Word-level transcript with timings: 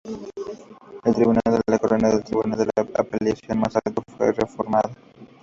El 1.03 1.13
Tribunal 1.13 1.41
de 1.57 1.61
la 1.67 1.77
Corona, 1.77 2.09
el 2.09 2.23
tribunal 2.23 2.57
de 2.65 2.81
apelación 2.95 3.59
mas 3.59 3.75
alto, 3.75 4.01
fue 4.17 4.31
reformada. 4.31 4.89